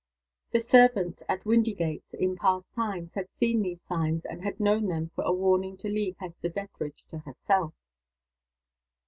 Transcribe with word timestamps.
The 0.49 0.61
servants 0.61 1.21
at 1.29 1.45
Windygates, 1.45 2.15
in 2.15 2.35
past 2.35 2.73
times, 2.73 3.13
had 3.13 3.29
seen 3.29 3.61
these 3.61 3.83
signs, 3.87 4.25
and 4.25 4.41
had 4.43 4.59
known 4.59 4.87
them 4.87 5.11
for 5.13 5.23
a 5.23 5.31
warning 5.31 5.77
to 5.77 5.89
leave 5.89 6.15
Hester 6.17 6.49
Dethridge 6.49 7.05
to 7.11 7.19
herself. 7.19 7.75